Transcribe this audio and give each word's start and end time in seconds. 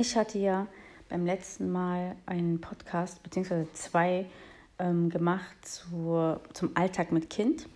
Ich 0.00 0.16
hatte 0.16 0.38
ja 0.38 0.68
beim 1.08 1.26
letzten 1.26 1.72
Mal 1.72 2.14
einen 2.24 2.60
Podcast, 2.60 3.20
beziehungsweise 3.24 3.66
zwei, 3.72 4.26
ähm, 4.78 5.10
gemacht 5.10 5.56
zur, 5.62 6.40
zum 6.52 6.76
Alltag 6.76 7.10
mit 7.10 7.28
Kind. 7.28 7.68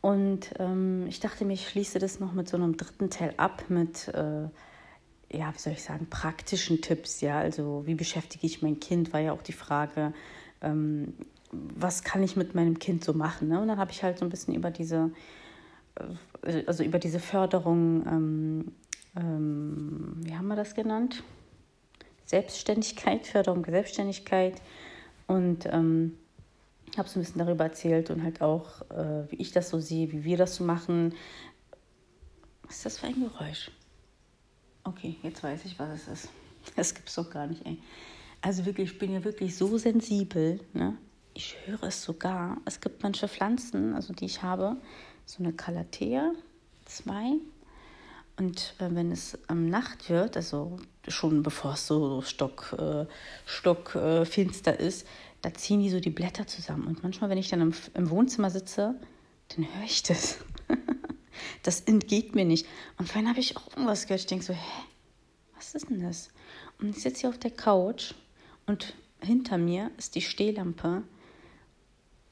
Und 0.00 0.54
ähm, 0.60 1.04
ich 1.08 1.18
dachte 1.18 1.44
mir, 1.44 1.54
ich 1.54 1.68
schließe 1.68 1.98
das 1.98 2.20
noch 2.20 2.32
mit 2.32 2.48
so 2.48 2.56
einem 2.56 2.76
dritten 2.76 3.10
Teil 3.10 3.34
ab, 3.38 3.64
mit, 3.70 4.06
äh, 4.14 4.42
ja, 5.32 5.52
wie 5.52 5.58
soll 5.58 5.72
ich 5.72 5.82
sagen, 5.82 6.06
praktischen 6.08 6.80
Tipps. 6.80 7.20
Ja, 7.20 7.40
also 7.40 7.82
wie 7.86 7.96
beschäftige 7.96 8.46
ich 8.46 8.62
mein 8.62 8.78
Kind, 8.78 9.12
war 9.12 9.18
ja 9.18 9.32
auch 9.32 9.42
die 9.42 9.52
Frage. 9.52 10.14
Ähm, 10.60 11.14
was 11.50 12.04
kann 12.04 12.22
ich 12.22 12.36
mit 12.36 12.54
meinem 12.54 12.78
Kind 12.78 13.02
so 13.02 13.14
machen? 13.14 13.48
Ne? 13.48 13.60
Und 13.60 13.66
dann 13.66 13.78
habe 13.78 13.90
ich 13.90 14.04
halt 14.04 14.16
so 14.16 14.24
ein 14.24 14.30
bisschen 14.30 14.54
über 14.54 14.70
diese, 14.70 15.10
äh, 16.44 16.62
also 16.68 16.84
über 16.84 17.00
diese 17.00 17.18
Förderung, 17.18 18.06
ähm, 18.06 18.72
ähm, 19.14 20.14
wie 20.22 20.34
haben 20.34 20.41
wir 20.52 20.56
das 20.56 20.74
genannt? 20.74 21.22
Selbstständigkeit, 22.26 23.26
Förderung 23.26 23.62
der 23.62 23.72
Selbstständigkeit 23.72 24.60
und 25.26 25.66
ähm, 25.66 26.16
habe 26.96 27.08
so 27.08 27.18
ein 27.18 27.22
bisschen 27.22 27.38
darüber 27.38 27.64
erzählt 27.64 28.10
und 28.10 28.22
halt 28.22 28.40
auch, 28.40 28.82
äh, 28.90 29.30
wie 29.30 29.36
ich 29.36 29.52
das 29.52 29.70
so 29.70 29.80
sehe, 29.80 30.12
wie 30.12 30.24
wir 30.24 30.36
das 30.36 30.56
so 30.56 30.64
machen. 30.64 31.14
Was 32.64 32.76
ist 32.76 32.86
das 32.86 32.98
für 32.98 33.06
ein 33.06 33.20
Geräusch? 33.20 33.70
Okay, 34.84 35.16
jetzt 35.22 35.42
weiß 35.42 35.64
ich, 35.64 35.78
was 35.78 35.90
es 35.90 36.08
ist. 36.08 36.28
Das 36.76 36.94
gibt 36.94 37.08
es 37.08 37.16
doch 37.16 37.28
gar 37.28 37.48
nicht, 37.48 37.66
ey. 37.66 37.76
Also 38.40 38.64
wirklich, 38.66 38.92
ich 38.92 38.98
bin 38.98 39.12
ja 39.12 39.24
wirklich 39.24 39.56
so 39.56 39.78
sensibel, 39.78 40.60
ne? 40.72 40.96
Ich 41.34 41.56
höre 41.64 41.82
es 41.84 42.02
sogar. 42.02 42.58
Es 42.66 42.80
gibt 42.80 43.02
manche 43.02 43.26
Pflanzen, 43.26 43.94
also 43.94 44.12
die 44.12 44.26
ich 44.26 44.42
habe, 44.42 44.76
so 45.24 45.42
eine 45.42 45.52
Calathea, 45.52 46.32
zwei. 46.84 47.38
Und 48.36 48.74
äh, 48.78 48.88
wenn 48.90 49.10
es 49.12 49.38
ähm, 49.48 49.68
Nacht 49.68 50.08
wird, 50.08 50.36
also 50.36 50.76
schon 51.08 51.42
bevor 51.42 51.74
es 51.74 51.86
so 51.86 52.22
stock, 52.22 52.74
äh, 52.78 53.06
stockfinster 53.46 54.80
äh, 54.80 54.86
ist, 54.86 55.06
da 55.42 55.52
ziehen 55.52 55.80
die 55.80 55.90
so 55.90 56.00
die 56.00 56.10
Blätter 56.10 56.46
zusammen. 56.46 56.86
Und 56.86 57.02
manchmal, 57.02 57.30
wenn 57.30 57.38
ich 57.38 57.48
dann 57.48 57.60
im, 57.60 57.74
im 57.94 58.10
Wohnzimmer 58.10 58.50
sitze, 58.50 58.94
dann 59.48 59.66
höre 59.74 59.84
ich 59.84 60.02
das. 60.02 60.38
das 61.62 61.80
entgeht 61.82 62.34
mir 62.34 62.44
nicht. 62.44 62.66
Und 62.98 63.08
vorhin 63.08 63.28
habe 63.28 63.40
ich 63.40 63.56
auch 63.56 63.68
irgendwas 63.70 64.06
gehört. 64.06 64.20
Ich 64.20 64.26
denke 64.26 64.44
so, 64.44 64.54
hä, 64.54 64.82
was 65.56 65.74
ist 65.74 65.90
denn 65.90 66.00
das? 66.00 66.30
Und 66.80 66.90
ich 66.90 67.02
sitze 67.02 67.22
hier 67.22 67.30
auf 67.30 67.38
der 67.38 67.50
Couch 67.50 68.14
und 68.66 68.94
hinter 69.20 69.58
mir 69.58 69.90
ist 69.98 70.14
die 70.14 70.20
Stehlampe 70.20 71.02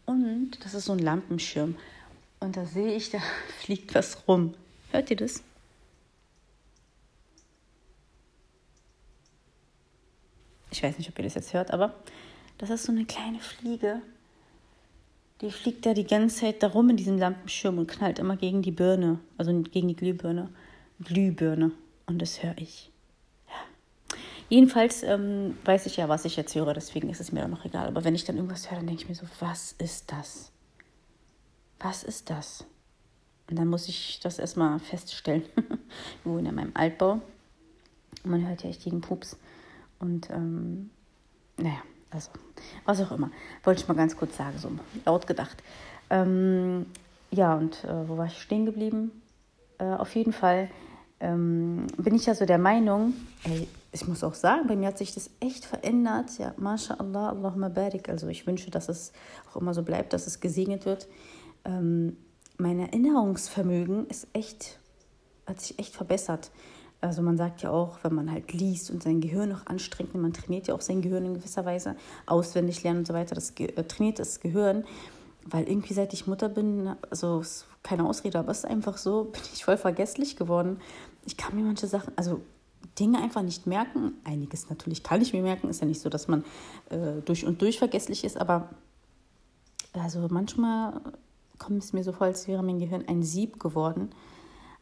und 0.06 0.52
das 0.64 0.74
ist 0.74 0.86
so 0.86 0.92
ein 0.92 0.98
Lampenschirm. 0.98 1.76
Und 2.40 2.56
da 2.56 2.64
sehe 2.64 2.94
ich, 2.94 3.10
da 3.10 3.18
fliegt 3.60 3.94
was 3.94 4.26
rum. 4.26 4.54
Hört 4.90 5.10
ihr 5.10 5.16
das? 5.16 5.42
Ich 10.70 10.82
weiß 10.82 10.98
nicht, 10.98 11.08
ob 11.08 11.18
ihr 11.18 11.24
das 11.24 11.34
jetzt 11.34 11.52
hört, 11.52 11.72
aber 11.72 11.94
das 12.58 12.70
ist 12.70 12.84
so 12.84 12.92
eine 12.92 13.04
kleine 13.04 13.40
Fliege. 13.40 14.02
Die 15.40 15.50
fliegt 15.50 15.86
da 15.86 15.94
die 15.94 16.06
ganze 16.06 16.40
Zeit 16.40 16.62
darum 16.62 16.90
in 16.90 16.96
diesem 16.96 17.18
Lampenschirm 17.18 17.78
und 17.78 17.86
knallt 17.86 18.18
immer 18.18 18.36
gegen 18.36 18.60
die 18.60 18.70
Birne, 18.70 19.18
also 19.38 19.52
gegen 19.62 19.88
die 19.88 19.96
Glühbirne. 19.96 20.50
Glühbirne. 21.02 21.72
Und 22.06 22.20
das 22.20 22.42
höre 22.42 22.58
ich. 22.58 22.90
Ja. 23.48 24.14
Jedenfalls 24.50 25.02
ähm, 25.02 25.56
weiß 25.64 25.86
ich 25.86 25.96
ja, 25.96 26.08
was 26.08 26.26
ich 26.26 26.36
jetzt 26.36 26.54
höre, 26.54 26.74
deswegen 26.74 27.08
ist 27.08 27.20
es 27.20 27.32
mir 27.32 27.40
dann 27.40 27.50
noch 27.50 27.64
egal. 27.64 27.88
Aber 27.88 28.04
wenn 28.04 28.14
ich 28.14 28.24
dann 28.24 28.36
irgendwas 28.36 28.70
höre, 28.70 28.76
dann 28.76 28.86
denke 28.86 29.02
ich 29.02 29.08
mir 29.08 29.14
so, 29.14 29.26
was 29.38 29.72
ist 29.78 30.12
das? 30.12 30.52
Was 31.78 32.04
ist 32.04 32.28
das? 32.28 32.66
Und 33.48 33.58
dann 33.58 33.68
muss 33.68 33.88
ich 33.88 34.20
das 34.22 34.38
erstmal 34.38 34.78
feststellen. 34.78 35.44
Wir 35.56 35.78
wohnen 36.32 36.46
in 36.46 36.54
meinem 36.54 36.72
Altbau. 36.74 37.20
Und 38.22 38.30
man 38.30 38.46
hört 38.46 38.62
ja 38.62 38.68
echt 38.68 38.84
jeden 38.84 39.00
Pups. 39.00 39.38
Und 40.00 40.28
ähm, 40.30 40.90
naja, 41.56 41.78
also 42.10 42.30
was 42.84 43.00
auch 43.00 43.12
immer. 43.12 43.30
Wollte 43.62 43.82
ich 43.82 43.88
mal 43.88 43.94
ganz 43.94 44.16
kurz 44.16 44.36
sagen, 44.36 44.58
so 44.58 44.70
laut 45.04 45.26
gedacht. 45.26 45.62
Ähm, 46.10 46.86
ja, 47.30 47.54
und 47.54 47.84
äh, 47.84 48.08
wo 48.08 48.16
war 48.16 48.26
ich 48.26 48.38
stehen 48.40 48.66
geblieben? 48.66 49.12
Äh, 49.78 49.84
auf 49.84 50.14
jeden 50.16 50.32
Fall 50.32 50.68
ähm, 51.20 51.86
bin 51.96 52.14
ich 52.14 52.26
ja 52.26 52.34
so 52.34 52.44
der 52.46 52.58
Meinung, 52.58 53.14
ey, 53.44 53.68
ich 53.92 54.06
muss 54.06 54.24
auch 54.24 54.34
sagen, 54.34 54.66
bei 54.66 54.76
mir 54.76 54.88
hat 54.88 54.98
sich 54.98 55.14
das 55.14 55.30
echt 55.40 55.64
verändert. 55.64 56.38
Ja, 56.38 56.54
MashaAllah, 56.56 57.30
Allahumma 57.30 57.68
barik. 57.68 58.08
Also 58.08 58.28
ich 58.28 58.46
wünsche, 58.46 58.70
dass 58.70 58.88
es 58.88 59.12
auch 59.50 59.56
immer 59.56 59.74
so 59.74 59.82
bleibt, 59.82 60.12
dass 60.12 60.26
es 60.26 60.40
gesegnet 60.40 60.86
wird. 60.86 61.08
Ähm, 61.64 62.16
mein 62.56 62.78
Erinnerungsvermögen 62.78 64.06
ist 64.08 64.28
echt, 64.32 64.78
hat 65.46 65.60
sich 65.60 65.78
echt 65.78 65.94
verbessert. 65.94 66.50
Also 67.00 67.22
man 67.22 67.38
sagt 67.38 67.62
ja 67.62 67.70
auch, 67.70 67.98
wenn 68.02 68.14
man 68.14 68.30
halt 68.30 68.52
liest 68.52 68.90
und 68.90 69.02
sein 69.02 69.20
Gehirn 69.20 69.48
noch 69.48 69.66
anstrengt, 69.66 70.14
man 70.14 70.32
trainiert 70.32 70.66
ja 70.66 70.74
auch 70.74 70.82
sein 70.82 71.00
Gehirn 71.00 71.24
in 71.24 71.34
gewisser 71.34 71.64
Weise, 71.64 71.96
auswendig 72.26 72.82
lernen 72.82 73.00
und 73.00 73.06
so 73.06 73.14
weiter, 73.14 73.34
das 73.34 73.52
äh, 73.58 73.84
trainiert 73.84 74.18
das 74.18 74.40
Gehirn. 74.40 74.84
Weil 75.46 75.66
irgendwie 75.66 75.94
seit 75.94 76.12
ich 76.12 76.26
Mutter 76.26 76.50
bin, 76.50 76.94
also 77.08 77.42
keine 77.82 78.04
Ausrede, 78.06 78.38
aber 78.38 78.52
es 78.52 78.58
ist 78.58 78.64
einfach 78.66 78.98
so, 78.98 79.24
bin 79.32 79.40
ich 79.54 79.64
voll 79.64 79.78
vergesslich 79.78 80.36
geworden. 80.36 80.80
Ich 81.24 81.36
kann 81.36 81.56
mir 81.56 81.64
manche 81.64 81.86
Sachen, 81.86 82.12
also 82.16 82.42
Dinge 82.98 83.22
einfach 83.22 83.42
nicht 83.42 83.66
merken. 83.66 84.12
Einiges 84.24 84.68
natürlich 84.68 85.02
kann 85.02 85.22
ich 85.22 85.32
mir 85.32 85.42
merken. 85.42 85.68
Ist 85.68 85.80
ja 85.80 85.86
nicht 85.86 86.00
so, 86.00 86.10
dass 86.10 86.28
man 86.28 86.44
äh, 86.90 87.22
durch 87.24 87.46
und 87.46 87.62
durch 87.62 87.78
vergesslich 87.78 88.24
ist, 88.24 88.36
aber 88.36 88.68
also 89.92 90.26
manchmal 90.30 91.00
kommt 91.58 91.82
es 91.82 91.92
mir 91.92 92.04
so 92.04 92.12
vor, 92.12 92.26
als 92.26 92.48
wäre 92.48 92.62
mein 92.62 92.78
Gehirn 92.78 93.04
ein 93.06 93.22
Sieb 93.22 93.58
geworden. 93.60 94.10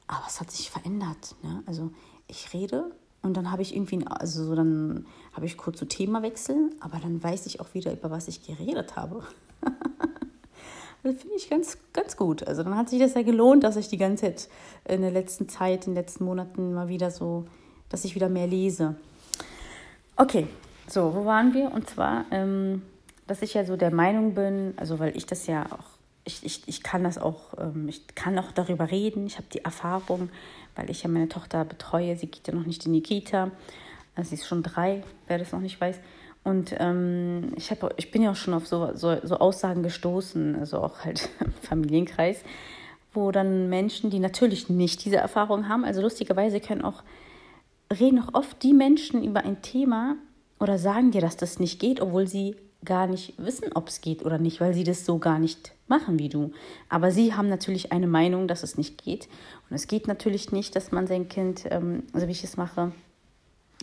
Aber 0.08 0.24
es 0.26 0.41
hat 0.41 0.50
sich 0.50 0.70
verändert. 0.70 1.36
Ne? 1.42 1.62
Also 1.66 1.91
ich 2.26 2.52
rede 2.52 2.91
und 3.22 3.36
dann 3.36 3.50
habe 3.50 3.62
ich 3.62 3.74
irgendwie, 3.74 4.04
also 4.06 4.44
so 4.44 4.54
dann 4.54 5.06
habe 5.32 5.46
ich 5.46 5.56
kurz 5.56 5.78
so 5.78 5.86
Themawechsel, 5.86 6.70
aber 6.80 6.98
dann 6.98 7.22
weiß 7.22 7.46
ich 7.46 7.60
auch 7.60 7.74
wieder, 7.74 7.92
über 7.92 8.10
was 8.10 8.28
ich 8.28 8.47
geredet 8.47 8.97
habe. 8.97 9.22
das 11.02 11.16
finde 11.16 11.36
ich 11.36 11.50
ganz, 11.50 11.78
ganz 11.92 12.16
gut. 12.16 12.47
Also 12.47 12.62
dann 12.62 12.76
hat 12.76 12.88
sich 12.88 13.00
das 13.00 13.14
ja 13.14 13.22
gelohnt, 13.22 13.64
dass 13.64 13.76
ich 13.76 13.88
die 13.88 13.98
ganze 13.98 14.24
Zeit 14.24 14.48
in 14.86 15.02
der 15.02 15.10
letzten 15.10 15.48
Zeit, 15.48 15.86
in 15.86 15.94
den 15.94 16.02
letzten 16.02 16.24
Monaten 16.24 16.74
mal 16.74 16.88
wieder 16.88 17.10
so, 17.10 17.44
dass 17.88 18.04
ich 18.04 18.14
wieder 18.14 18.28
mehr 18.28 18.47
lese. 18.47 18.97
Okay, 20.16 20.47
so, 20.88 21.14
wo 21.14 21.24
waren 21.24 21.54
wir? 21.54 21.72
Und 21.72 21.88
zwar, 21.88 22.24
ähm, 22.30 22.82
dass 23.26 23.42
ich 23.42 23.54
ja 23.54 23.64
so 23.64 23.76
der 23.76 23.92
Meinung 23.92 24.34
bin, 24.34 24.74
also 24.76 24.98
weil 24.98 25.16
ich 25.16 25.26
das 25.26 25.47
ja 25.47 25.66
auch 25.66 25.98
ich, 26.28 26.44
ich, 26.44 26.62
ich 26.66 26.83
kann 26.83 27.05
das 27.05 27.19
auch, 27.19 27.55
ähm, 27.59 27.89
ich 27.89 28.06
kann 28.15 28.39
auch 28.39 28.53
darüber 28.53 28.91
reden. 28.91 29.27
Ich 29.27 29.37
habe 29.37 29.49
die 29.53 29.65
Erfahrung, 29.65 30.28
weil 30.77 30.91
ich 30.91 31.03
ja 31.03 31.09
meine 31.09 31.28
Tochter 31.28 31.65
betreue. 31.65 32.16
Sie 32.16 32.27
geht 32.27 32.47
ja 32.47 32.55
noch 32.55 32.66
nicht 32.66 32.87
in 32.87 32.93
die 32.93 33.03
Kita. 33.03 33.50
Also 34.15 34.31
sie 34.31 34.34
ist 34.37 34.47
schon 34.47 34.62
drei, 34.62 35.03
wer 35.27 35.39
das 35.39 35.53
noch 35.53 35.61
nicht 35.61 35.81
weiß. 35.81 35.99
Und 36.44 36.75
ähm, 36.78 37.53
ich, 37.56 37.71
hab, 37.71 37.94
ich 37.99 38.11
bin 38.11 38.22
ja 38.22 38.31
auch 38.31 38.37
schon 38.37 38.55
auf 38.55 38.66
so, 38.66 38.94
so, 38.94 39.16
so 39.22 39.39
Aussagen 39.39 39.83
gestoßen, 39.83 40.56
also 40.56 40.78
auch 40.78 41.05
halt 41.05 41.31
im 41.44 41.53
Familienkreis, 41.62 42.43
wo 43.12 43.33
dann 43.33 43.69
Menschen, 43.69 44.10
die 44.10 44.19
natürlich 44.19 44.69
nicht 44.69 45.05
diese 45.05 45.16
Erfahrung 45.16 45.69
haben, 45.69 45.84
also 45.84 46.00
lustigerweise 46.03 46.60
können 46.60 46.83
auch, 46.83 47.03
reden 47.99 48.21
auch 48.21 48.34
oft 48.34 48.62
die 48.62 48.75
Menschen 48.75 49.25
über 49.25 49.45
ein 49.45 49.62
Thema 49.62 50.16
oder 50.60 50.78
sagen 50.78 51.10
dir, 51.10 51.21
dass 51.21 51.37
das 51.37 51.59
nicht 51.59 51.81
geht, 51.81 52.00
obwohl 52.00 52.27
sie 52.27 52.55
gar 52.84 53.06
nicht 53.06 53.34
wissen, 53.39 53.72
ob 53.75 53.89
es 53.89 54.00
geht 54.00 54.25
oder 54.25 54.39
nicht, 54.39 54.61
weil 54.61 54.75
sie 54.75 54.84
das 54.84 55.05
so 55.05 55.19
gar 55.19 55.39
nicht 55.39 55.72
machen 55.89 56.19
wie 56.19 56.28
du. 56.28 56.53
Aber 56.89 57.11
sie 57.11 57.34
haben 57.34 57.49
natürlich 57.49 57.93
eine 57.93 58.06
Meinung, 58.06 58.47
dass 58.47 58.62
es 58.62 58.78
nicht 58.78 59.03
geht. 59.03 59.28
Und 59.69 59.77
es 59.77 59.89
geht 59.89 60.06
natürlich 60.06 60.53
nicht, 60.53 60.77
dass 60.77 60.93
man 60.93 61.06
sein 61.06 61.28
Kind, 61.28 61.65
ähm, 61.71 62.05
also 62.12 62.28
wie 62.28 62.33
ich 62.33 62.44
es 62.44 62.56
mache, 62.56 62.93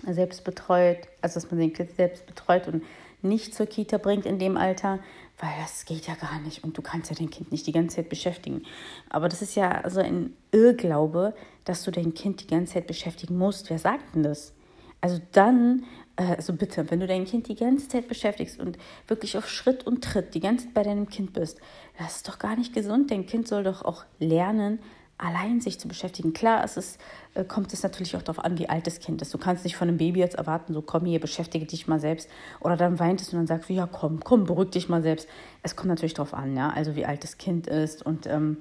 selbst 0.05 0.43
betreut, 0.43 0.99
also 1.21 1.35
dass 1.35 1.51
man 1.51 1.59
sein 1.59 1.73
Kind 1.73 1.91
selbst 1.91 2.25
betreut 2.25 2.67
und 2.67 2.83
nicht 3.21 3.55
zur 3.55 3.65
Kita 3.65 3.97
bringt 3.97 4.25
in 4.25 4.39
dem 4.39 4.55
Alter, 4.55 4.99
weil 5.39 5.51
das 5.59 5.85
geht 5.85 6.07
ja 6.07 6.15
gar 6.15 6.39
nicht 6.39 6.63
und 6.63 6.77
du 6.77 6.81
kannst 6.81 7.09
ja 7.09 7.15
dein 7.17 7.29
Kind 7.29 7.51
nicht 7.51 7.67
die 7.67 7.71
ganze 7.71 7.97
Zeit 7.97 8.09
beschäftigen. 8.09 8.63
Aber 9.09 9.27
das 9.27 9.41
ist 9.41 9.55
ja 9.55 9.89
so 9.89 9.99
ein 9.99 10.33
Irrglaube, 10.51 11.33
dass 11.65 11.83
du 11.83 11.91
dein 11.91 12.13
Kind 12.13 12.41
die 12.41 12.47
ganze 12.47 12.75
Zeit 12.75 12.87
beschäftigen 12.87 13.37
musst. 13.37 13.69
Wer 13.69 13.79
sagt 13.79 14.15
denn 14.15 14.23
das? 14.23 14.53
Also 15.01 15.19
dann 15.33 15.83
also 16.15 16.53
bitte, 16.53 16.89
wenn 16.89 16.99
du 16.99 17.07
dein 17.07 17.25
Kind 17.25 17.47
die 17.47 17.55
ganze 17.55 17.87
Zeit 17.87 18.07
beschäftigst 18.07 18.59
und 18.59 18.77
wirklich 19.07 19.37
auf 19.37 19.49
Schritt 19.49 19.85
und 19.85 20.03
Tritt 20.03 20.33
die 20.33 20.39
ganze 20.39 20.65
Zeit 20.65 20.73
bei 20.73 20.83
deinem 20.83 21.09
Kind 21.09 21.33
bist, 21.33 21.59
das 21.97 22.17
ist 22.17 22.27
doch 22.27 22.39
gar 22.39 22.55
nicht 22.55 22.73
gesund. 22.73 23.11
Dein 23.11 23.25
Kind 23.25 23.47
soll 23.47 23.63
doch 23.63 23.83
auch 23.83 24.05
lernen, 24.19 24.79
allein 25.17 25.61
sich 25.61 25.79
zu 25.79 25.87
beschäftigen. 25.87 26.33
Klar, 26.33 26.63
es 26.63 26.77
ist, 26.77 26.99
äh, 27.33 27.43
kommt 27.43 27.71
es 27.73 27.83
natürlich 27.83 28.15
auch 28.15 28.21
darauf 28.21 28.43
an, 28.43 28.57
wie 28.59 28.69
alt 28.69 28.85
das 28.87 28.99
Kind 28.99 29.21
ist. 29.21 29.33
Du 29.33 29.37
kannst 29.37 29.63
nicht 29.63 29.75
von 29.75 29.87
einem 29.87 29.97
Baby 29.97 30.19
jetzt 30.19 30.35
erwarten, 30.35 30.73
so 30.73 30.81
komm 30.81 31.05
hier, 31.05 31.19
beschäftige 31.19 31.65
dich 31.65 31.87
mal 31.87 31.99
selbst. 31.99 32.29
Oder 32.59 32.75
dann 32.77 32.99
weint 32.99 33.21
es 33.21 33.31
und 33.31 33.39
dann 33.39 33.47
sagst 33.47 33.69
du, 33.69 33.73
ja 33.73 33.87
komm, 33.87 34.19
komm, 34.23 34.45
beruhig 34.45 34.71
dich 34.71 34.89
mal 34.89 35.01
selbst. 35.01 35.27
Es 35.63 35.75
kommt 35.75 35.89
natürlich 35.89 36.13
darauf 36.13 36.33
an, 36.33 36.55
ja, 36.55 36.69
also 36.69 36.95
wie 36.95 37.05
alt 37.05 37.23
das 37.23 37.37
Kind 37.37 37.67
ist. 37.67 38.05
Und 38.05 38.27
ähm, 38.27 38.57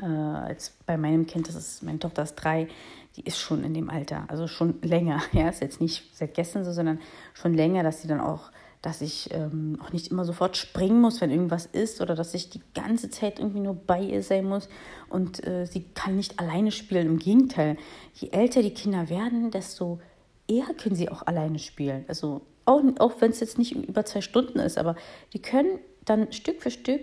äh, 0.00 0.04
als 0.04 0.76
bei 0.86 0.96
meinem 0.96 1.26
Kind, 1.26 1.48
das 1.48 1.54
ist, 1.54 1.82
meine 1.82 1.98
Tochter 1.98 2.22
ist 2.22 2.34
drei, 2.34 2.68
die 3.16 3.22
ist 3.22 3.38
schon 3.38 3.64
in 3.64 3.74
dem 3.74 3.88
Alter, 3.88 4.24
also 4.28 4.46
schon 4.46 4.80
länger. 4.82 5.22
Ja, 5.32 5.48
ist 5.48 5.62
jetzt 5.62 5.80
nicht 5.80 6.14
seit 6.14 6.34
gestern 6.34 6.64
so, 6.64 6.72
sondern 6.72 7.00
schon 7.34 7.54
länger, 7.54 7.82
dass 7.82 8.02
sie 8.02 8.08
dann 8.08 8.20
auch, 8.20 8.50
dass 8.82 9.00
ich 9.00 9.32
ähm, 9.32 9.78
auch 9.82 9.92
nicht 9.92 10.08
immer 10.08 10.24
sofort 10.24 10.56
springen 10.56 11.00
muss, 11.00 11.20
wenn 11.20 11.30
irgendwas 11.30 11.66
ist 11.66 12.00
oder 12.00 12.14
dass 12.14 12.34
ich 12.34 12.50
die 12.50 12.60
ganze 12.74 13.10
Zeit 13.10 13.38
irgendwie 13.38 13.60
nur 13.60 13.74
bei 13.74 14.00
ihr 14.00 14.22
sein 14.22 14.44
muss 14.44 14.68
und 15.08 15.44
äh, 15.46 15.66
sie 15.66 15.84
kann 15.94 16.16
nicht 16.16 16.38
alleine 16.38 16.70
spielen. 16.70 17.06
Im 17.06 17.18
Gegenteil, 17.18 17.76
je 18.14 18.28
älter 18.28 18.62
die 18.62 18.74
Kinder 18.74 19.08
werden, 19.08 19.50
desto 19.50 19.98
eher 20.46 20.66
können 20.74 20.94
sie 20.94 21.08
auch 21.08 21.26
alleine 21.26 21.58
spielen. 21.58 22.04
Also 22.08 22.42
auch, 22.66 22.82
auch 22.98 23.20
wenn 23.20 23.30
es 23.30 23.40
jetzt 23.40 23.58
nicht 23.58 23.72
über 23.72 24.04
zwei 24.04 24.20
Stunden 24.20 24.58
ist, 24.58 24.76
aber 24.76 24.96
die 25.32 25.40
können 25.40 25.78
dann 26.04 26.32
Stück 26.32 26.62
für 26.62 26.70
Stück 26.70 27.02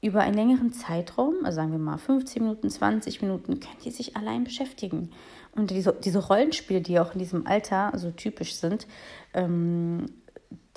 über 0.00 0.20
einen 0.20 0.34
längeren 0.34 0.72
Zeitraum, 0.72 1.34
also 1.44 1.56
sagen 1.56 1.72
wir 1.72 1.78
mal 1.78 1.98
15 1.98 2.42
Minuten, 2.42 2.70
20 2.70 3.20
Minuten, 3.22 3.60
können 3.60 3.76
die 3.84 3.90
sich 3.90 4.16
allein 4.16 4.44
beschäftigen. 4.44 5.10
Und 5.54 5.70
diese, 5.70 5.92
diese 5.92 6.24
Rollenspiele, 6.26 6.80
die 6.80 7.00
auch 7.00 7.14
in 7.14 7.18
diesem 7.18 7.46
Alter 7.46 7.92
so 7.96 8.10
typisch 8.10 8.54
sind, 8.54 8.86
ähm, 9.34 10.06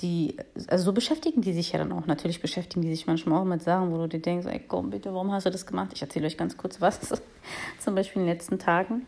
die, 0.00 0.36
also 0.66 0.86
so 0.86 0.92
beschäftigen 0.92 1.42
die 1.42 1.52
sich 1.52 1.72
ja 1.72 1.78
dann 1.78 1.92
auch. 1.92 2.06
Natürlich 2.06 2.40
beschäftigen 2.40 2.82
die 2.82 2.90
sich 2.90 3.06
manchmal 3.06 3.40
auch 3.40 3.44
mit 3.44 3.62
Sachen, 3.62 3.92
wo 3.92 3.98
du 3.98 4.08
dir 4.08 4.20
denkst, 4.20 4.46
ey, 4.46 4.60
komm 4.66 4.90
bitte, 4.90 5.14
warum 5.14 5.30
hast 5.30 5.46
du 5.46 5.50
das 5.50 5.66
gemacht? 5.66 5.90
Ich 5.94 6.02
erzähle 6.02 6.26
euch 6.26 6.36
ganz 6.36 6.56
kurz 6.56 6.80
was. 6.80 6.98
Zum 7.78 7.94
Beispiel 7.94 8.22
in 8.22 8.26
den 8.26 8.34
letzten 8.34 8.58
Tagen 8.58 9.06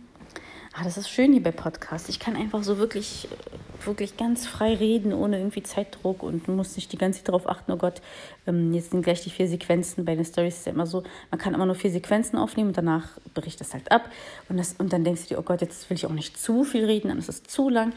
Ah, 0.77 0.83
das 0.83 0.97
ist 0.97 1.09
schön 1.09 1.33
hier 1.33 1.43
bei 1.43 1.53
Podcasts. 1.53 2.09
Ich 2.09 2.19
kann 2.19 2.35
einfach 2.35 2.65
so 2.65 2.79
wirklich, 2.79 3.29
wirklich 3.85 4.17
ganz 4.17 4.45
frei 4.45 4.75
reden, 4.75 5.13
ohne 5.13 5.39
irgendwie 5.39 5.63
Zeitdruck 5.63 6.25
und 6.25 6.49
muss 6.49 6.75
nicht 6.75 6.91
die 6.93 6.99
ganze 6.99 7.21
Zeit 7.21 7.29
darauf 7.29 7.49
achten, 7.49 7.71
oh 7.71 7.77
Gott, 7.77 8.03
ähm, 8.49 8.75
jetzt 8.75 8.91
sind 8.91 9.03
gleich 9.03 9.23
die 9.23 9.31
vier 9.31 9.47
Sequenzen. 9.47 10.05
Bei 10.05 10.17
den 10.17 10.25
Stories 10.25 10.57
ist 10.57 10.67
ja 10.67 10.73
immer 10.73 10.89
so, 10.89 11.05
man 11.31 11.39
kann 11.39 11.55
immer 11.55 11.65
nur 11.65 11.77
vier 11.77 11.93
Sequenzen 11.93 12.37
aufnehmen 12.37 12.71
und 12.71 12.77
danach 12.77 13.07
bricht 13.35 13.61
das 13.61 13.73
halt 13.73 13.93
ab. 13.93 14.11
Und, 14.49 14.57
das, 14.57 14.75
und 14.77 14.93
dann 14.93 15.05
denkst 15.05 15.23
du 15.23 15.29
dir, 15.29 15.39
oh 15.39 15.43
Gott, 15.43 15.61
jetzt 15.61 15.89
will 15.91 15.97
ich 15.97 16.07
auch 16.07 16.13
nicht 16.13 16.37
zu 16.37 16.65
viel 16.65 16.85
reden, 16.85 17.07
dann 17.07 17.19
ist 17.19 17.29
es 17.29 17.45
zu 17.45 17.69
lang. 17.69 17.93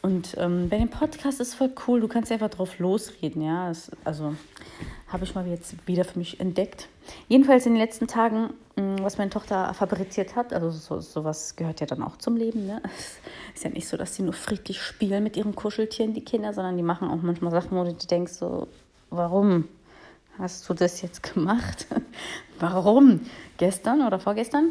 Und 0.00 0.36
ähm, 0.38 0.68
bei 0.68 0.78
dem 0.78 0.88
Podcast 0.88 1.40
ist 1.40 1.48
es 1.48 1.54
voll 1.54 1.72
cool, 1.88 2.00
du 2.00 2.06
kannst 2.06 2.30
einfach 2.30 2.50
drauf 2.50 2.78
losreden, 2.78 3.42
ja. 3.42 3.70
Das, 3.70 3.90
also 4.04 4.36
habe 5.08 5.24
ich 5.24 5.34
mal 5.34 5.48
jetzt 5.48 5.74
wieder 5.88 6.04
für 6.04 6.18
mich 6.18 6.38
entdeckt. 6.38 6.88
Jedenfalls 7.26 7.66
in 7.66 7.72
den 7.72 7.82
letzten 7.82 8.06
Tagen, 8.06 8.50
was 9.00 9.18
meine 9.18 9.30
Tochter 9.30 9.72
fabriziert 9.74 10.36
hat, 10.36 10.52
also 10.52 10.70
so, 10.70 11.00
sowas 11.00 11.56
gehört 11.56 11.80
ja 11.80 11.86
dann 11.86 12.02
auch 12.02 12.16
zum 12.16 12.36
Leben. 12.36 12.66
Ne? 12.66 12.82
Es 12.84 13.18
ist 13.56 13.64
ja 13.64 13.70
nicht 13.70 13.88
so, 13.88 13.96
dass 13.96 14.14
sie 14.14 14.22
nur 14.22 14.32
friedlich 14.32 14.82
spielen 14.82 15.22
mit 15.22 15.36
ihren 15.36 15.54
Kuscheltieren, 15.54 16.14
die 16.14 16.24
Kinder, 16.24 16.52
sondern 16.52 16.76
die 16.76 16.82
machen 16.82 17.08
auch 17.08 17.22
manchmal 17.22 17.50
Sachen, 17.50 17.76
wo 17.76 17.84
du 17.84 17.92
denkst, 17.92 18.32
so, 18.34 18.68
warum 19.10 19.68
hast 20.38 20.68
du 20.68 20.74
das 20.74 21.02
jetzt 21.02 21.22
gemacht? 21.22 21.86
warum? 22.58 23.20
Gestern 23.56 24.06
oder 24.06 24.18
vorgestern 24.18 24.70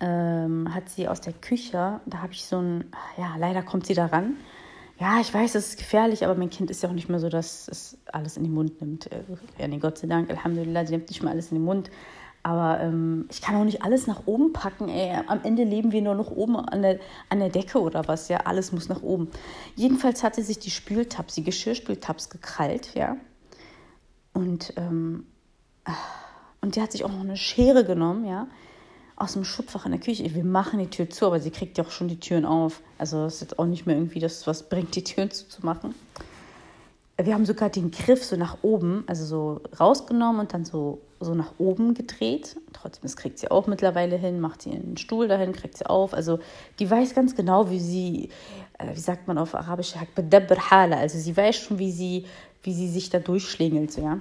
ähm, 0.00 0.72
hat 0.74 0.88
sie 0.88 1.08
aus 1.08 1.20
der 1.20 1.32
Küche, 1.32 2.00
da 2.06 2.18
habe 2.22 2.32
ich 2.32 2.44
so 2.44 2.58
ein, 2.58 2.84
ja, 3.16 3.36
leider 3.38 3.62
kommt 3.62 3.86
sie 3.86 3.94
da 3.94 4.06
ran 4.06 4.36
ja, 5.00 5.20
ich 5.20 5.32
weiß, 5.32 5.54
es 5.54 5.68
ist 5.68 5.78
gefährlich, 5.78 6.24
aber 6.24 6.34
mein 6.34 6.50
Kind 6.50 6.70
ist 6.70 6.82
ja 6.82 6.88
auch 6.88 6.94
nicht 6.94 7.08
mehr 7.08 7.20
so, 7.20 7.28
dass 7.28 7.68
es 7.68 7.96
alles 8.06 8.36
in 8.36 8.42
den 8.42 8.52
Mund 8.52 8.80
nimmt. 8.80 9.10
Äh, 9.12 9.22
ja, 9.58 9.68
nee, 9.68 9.78
Gott 9.78 9.98
sei 9.98 10.08
Dank, 10.08 10.28
Alhamdulillah, 10.30 10.86
sie 10.86 10.92
nimmt 10.92 11.08
nicht 11.08 11.22
mehr 11.22 11.30
alles 11.30 11.52
in 11.52 11.58
den 11.58 11.64
Mund. 11.64 11.90
Aber 12.42 12.80
ähm, 12.80 13.26
ich 13.30 13.42
kann 13.42 13.56
auch 13.56 13.64
nicht 13.64 13.82
alles 13.82 14.06
nach 14.06 14.22
oben 14.26 14.52
packen. 14.52 14.88
Ey. 14.88 15.18
Am 15.26 15.40
Ende 15.42 15.64
leben 15.64 15.92
wir 15.92 16.02
nur 16.02 16.14
noch 16.14 16.30
oben 16.30 16.56
an 16.56 16.82
der, 16.82 17.00
an 17.28 17.40
der 17.40 17.50
Decke 17.50 17.80
oder 17.80 18.06
was. 18.08 18.28
Ja, 18.28 18.38
alles 18.44 18.72
muss 18.72 18.88
nach 18.88 19.02
oben. 19.02 19.30
Jedenfalls 19.76 20.22
hatte 20.22 20.42
sich 20.42 20.58
die 20.58 20.70
Spültabs, 20.70 21.34
die 21.34 21.44
Geschirrspültabs 21.44 22.30
gekrallt, 22.30 22.94
ja. 22.94 23.16
Und, 24.32 24.72
ähm, 24.76 25.26
und 26.60 26.76
die 26.76 26.80
hat 26.80 26.92
sich 26.92 27.04
auch 27.04 27.12
noch 27.12 27.20
eine 27.20 27.36
Schere 27.36 27.84
genommen, 27.84 28.24
ja 28.24 28.46
aus 29.18 29.32
dem 29.32 29.44
Schubfach 29.44 29.84
in 29.84 29.92
der 29.92 30.00
Küche. 30.00 30.32
Wir 30.34 30.44
machen 30.44 30.78
die 30.78 30.88
Tür 30.88 31.10
zu, 31.10 31.26
aber 31.26 31.40
sie 31.40 31.50
kriegt 31.50 31.76
ja 31.76 31.84
auch 31.84 31.90
schon 31.90 32.08
die 32.08 32.20
Türen 32.20 32.44
auf. 32.44 32.80
Also 32.98 33.24
es 33.24 33.36
ist 33.36 33.40
jetzt 33.40 33.58
auch 33.58 33.66
nicht 33.66 33.86
mehr 33.86 33.96
irgendwie, 33.96 34.20
dass 34.20 34.46
was 34.46 34.68
bringt, 34.68 34.94
die 34.94 35.04
Türen 35.04 35.30
zuzumachen. 35.30 35.94
Wir 37.20 37.34
haben 37.34 37.44
sogar 37.44 37.68
den 37.68 37.90
Griff 37.90 38.24
so 38.24 38.36
nach 38.36 38.58
oben, 38.62 39.02
also 39.08 39.24
so 39.24 39.60
rausgenommen 39.78 40.40
und 40.40 40.54
dann 40.54 40.64
so, 40.64 41.00
so 41.20 41.34
nach 41.34 41.52
oben 41.58 41.94
gedreht. 41.94 42.56
Trotzdem, 42.72 43.02
das 43.02 43.16
kriegt 43.16 43.38
sie 43.38 43.50
auch 43.50 43.66
mittlerweile 43.66 44.16
hin, 44.16 44.40
macht 44.40 44.62
sie 44.62 44.70
einen 44.70 44.96
Stuhl 44.96 45.28
dahin, 45.28 45.52
kriegt 45.52 45.78
sie 45.78 45.86
auf. 45.86 46.14
Also 46.14 46.38
die 46.78 46.90
weiß 46.90 47.14
ganz 47.14 47.34
genau, 47.34 47.70
wie 47.70 47.80
sie, 47.80 48.30
äh, 48.78 48.94
wie 48.94 49.00
sagt 49.00 49.28
man 49.28 49.38
auf 49.38 49.54
Arabisch, 49.54 49.94
also 49.96 51.18
sie 51.18 51.36
weiß 51.36 51.56
schon, 51.56 51.78
wie 51.78 51.92
sie, 51.92 52.26
wie 52.62 52.74
sie 52.74 52.88
sich 52.88 53.10
da 53.10 53.18
durchschlängelt. 53.18 53.92
So, 53.92 54.02
ja. 54.02 54.20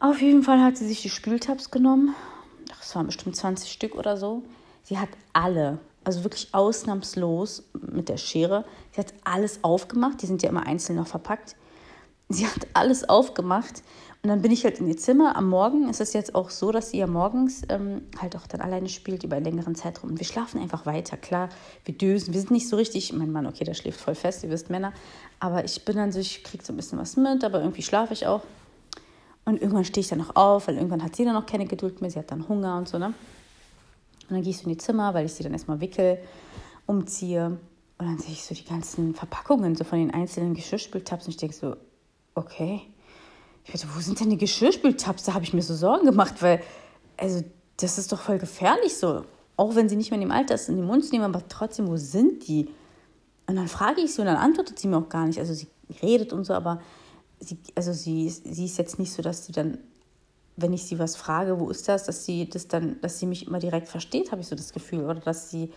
Auf 0.00 0.22
jeden 0.22 0.42
Fall 0.42 0.62
hat 0.62 0.76
sie 0.76 0.88
sich 0.88 1.02
die 1.02 1.10
Spültabs 1.10 1.70
genommen 1.70 2.14
das 2.90 2.96
waren 2.96 3.06
bestimmt 3.06 3.36
20 3.36 3.70
Stück 3.70 3.94
oder 3.94 4.16
so. 4.16 4.42
Sie 4.82 4.98
hat 4.98 5.10
alle, 5.32 5.78
also 6.02 6.24
wirklich 6.24 6.48
ausnahmslos 6.52 7.62
mit 7.72 8.08
der 8.08 8.16
Schere, 8.16 8.64
sie 8.92 9.00
hat 9.00 9.14
alles 9.22 9.62
aufgemacht. 9.62 10.20
Die 10.22 10.26
sind 10.26 10.42
ja 10.42 10.48
immer 10.48 10.66
einzeln 10.66 10.96
noch 10.96 11.06
verpackt. 11.06 11.54
Sie 12.28 12.46
hat 12.46 12.66
alles 12.74 13.08
aufgemacht 13.08 13.82
und 14.22 14.28
dann 14.28 14.42
bin 14.42 14.52
ich 14.52 14.64
halt 14.64 14.80
in 14.80 14.86
ihr 14.86 14.98
Zimmer. 14.98 15.34
Am 15.34 15.48
Morgen 15.48 15.88
ist 15.88 16.00
es 16.00 16.12
jetzt 16.12 16.34
auch 16.34 16.50
so, 16.50 16.72
dass 16.72 16.90
sie 16.90 16.98
ja 16.98 17.06
morgens 17.06 17.62
ähm, 17.70 18.02
halt 18.20 18.36
auch 18.36 18.46
dann 18.46 18.60
alleine 18.60 18.90
spielt 18.90 19.24
über 19.24 19.36
einen 19.36 19.46
längeren 19.46 19.74
Zeitraum. 19.74 20.10
Und 20.10 20.18
wir 20.18 20.26
schlafen 20.26 20.60
einfach 20.60 20.84
weiter. 20.84 21.16
Klar, 21.16 21.48
wir 21.86 21.96
dösen. 21.96 22.34
Wir 22.34 22.40
sind 22.40 22.50
nicht 22.50 22.68
so 22.68 22.76
richtig. 22.76 23.14
Mein 23.14 23.32
Mann, 23.32 23.46
okay, 23.46 23.64
der 23.64 23.72
schläft 23.72 23.98
voll 23.98 24.14
fest, 24.14 24.44
ihr 24.44 24.50
wisst 24.50 24.68
Männer. 24.68 24.92
Aber 25.38 25.64
ich 25.64 25.86
bin 25.86 25.96
dann 25.96 26.12
so, 26.12 26.18
ich 26.18 26.44
kriege 26.44 26.62
so 26.62 26.74
ein 26.74 26.76
bisschen 26.76 26.98
was 26.98 27.16
mit, 27.16 27.42
aber 27.44 27.60
irgendwie 27.60 27.82
schlafe 27.82 28.12
ich 28.12 28.26
auch. 28.26 28.42
Und 29.46 29.62
irgendwann 29.62 29.86
stehe 29.86 30.02
ich 30.02 30.08
dann 30.08 30.18
noch 30.18 30.36
auf, 30.36 30.68
weil 30.68 30.74
irgendwann 30.74 31.02
hat 31.02 31.16
sie 31.16 31.24
dann 31.24 31.32
noch 31.32 31.46
keine 31.46 31.64
Geduld 31.64 32.02
mehr, 32.02 32.10
sie 32.10 32.18
hat 32.18 32.30
dann 32.30 32.46
Hunger 32.46 32.76
und 32.76 32.88
so, 32.88 32.98
ne? 32.98 33.06
Und 33.06 33.14
dann 34.36 34.42
gehe 34.42 34.50
ich 34.50 34.58
so 34.58 34.64
in 34.64 34.68
die 34.70 34.76
Zimmer, 34.76 35.14
weil 35.14 35.24
ich 35.24 35.32
sie 35.32 35.42
dann 35.42 35.52
erstmal 35.52 35.80
wickel, 35.80 36.18
umziehe. 36.84 37.58
Und 37.98 38.06
dann 38.06 38.18
sehe 38.18 38.32
ich 38.32 38.44
so 38.44 38.54
die 38.54 38.64
ganzen 38.64 39.14
Verpackungen 39.14 39.74
so 39.76 39.84
von 39.84 39.98
den 39.98 40.12
einzelnen 40.12 40.52
Geschirrspültabs 40.54 41.24
und 41.24 41.30
ich 41.30 41.36
denke 41.38 41.56
so, 41.56 41.76
okay. 42.34 42.82
Ich 43.64 43.72
dachte, 43.72 43.88
wo 43.94 44.00
sind 44.00 44.20
denn 44.20 44.30
die 44.30 44.38
Geschirrspültabs? 44.38 45.24
Da 45.24 45.34
habe 45.34 45.44
ich 45.44 45.52
mir 45.52 45.62
so 45.62 45.74
Sorgen 45.74 46.06
gemacht, 46.06 46.42
weil, 46.42 46.62
also, 47.16 47.42
das 47.76 47.98
ist 47.98 48.12
doch 48.12 48.20
voll 48.20 48.38
gefährlich 48.38 48.96
so. 48.96 49.24
Auch 49.56 49.74
wenn 49.74 49.88
sie 49.88 49.96
nicht 49.96 50.10
mehr 50.10 50.20
in 50.20 50.28
dem 50.28 50.32
Alter 50.32 50.54
ist, 50.54 50.68
in 50.68 50.76
den 50.76 50.86
Mund 50.86 51.04
zu 51.04 51.12
nehmen, 51.12 51.24
aber 51.24 51.46
trotzdem, 51.48 51.88
wo 51.88 51.96
sind 51.96 52.46
die? 52.48 52.68
Und 53.46 53.56
dann 53.56 53.68
frage 53.68 54.00
ich 54.00 54.14
sie 54.14 54.20
und 54.20 54.26
dann 54.26 54.36
antwortet 54.36 54.78
sie 54.78 54.88
mir 54.88 54.98
auch 54.98 55.08
gar 55.08 55.26
nicht. 55.26 55.38
Also, 55.38 55.54
sie 55.54 55.68
redet 56.02 56.32
und 56.32 56.44
so, 56.44 56.54
aber 56.54 56.80
sie, 57.40 57.58
also 57.74 57.92
sie, 57.92 58.28
sie 58.28 58.64
ist 58.64 58.78
jetzt 58.78 58.98
nicht 58.98 59.12
so, 59.12 59.22
dass 59.22 59.46
sie 59.46 59.52
dann, 59.52 59.78
wenn 60.56 60.72
ich 60.72 60.84
sie 60.84 60.98
was 60.98 61.16
frage, 61.16 61.58
wo 61.58 61.70
ist 61.70 61.88
das, 61.88 62.04
dass 62.04 62.24
sie 62.24 62.48
das 62.48 62.68
dann, 62.68 63.00
dass 63.00 63.18
sie 63.18 63.26
mich 63.26 63.46
immer 63.46 63.58
direkt 63.58 63.88
versteht, 63.88 64.30
habe 64.30 64.40
ich 64.40 64.48
so 64.48 64.56
das 64.56 64.72
Gefühl. 64.72 65.04
Oder 65.04 65.20
dass 65.20 65.50
sie 65.50 65.72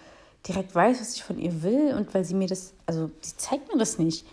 direkt 0.47 0.75
weiß, 0.75 0.99
was 0.99 1.15
ich 1.15 1.23
von 1.23 1.39
ihr 1.39 1.63
will 1.63 1.93
und 1.95 2.13
weil 2.13 2.25
sie 2.25 2.33
mir 2.33 2.47
das, 2.47 2.73
also 2.85 3.09
sie 3.21 3.37
zeigt 3.37 3.71
mir 3.71 3.79
das 3.79 3.97
nicht. 3.97 4.25